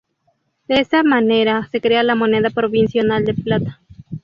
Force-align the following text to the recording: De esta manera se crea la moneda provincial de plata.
De 0.67 0.81
esta 0.81 1.03
manera 1.03 1.67
se 1.71 1.79
crea 1.79 2.01
la 2.01 2.15
moneda 2.15 2.49
provincial 2.49 3.23
de 3.23 3.35
plata. 3.35 3.81